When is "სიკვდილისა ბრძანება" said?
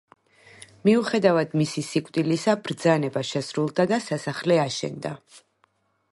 1.89-3.23